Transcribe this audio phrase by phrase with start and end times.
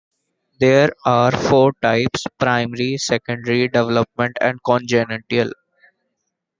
[0.59, 5.51] There are four types: primary, secondary, developmental, and congenital.